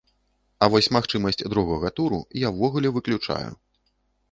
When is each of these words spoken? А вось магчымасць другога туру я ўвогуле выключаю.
А 0.63 0.69
вось 0.75 0.89
магчымасць 0.97 1.43
другога 1.55 1.93
туру 2.01 2.23
я 2.47 2.53
ўвогуле 2.57 2.95
выключаю. 2.99 3.51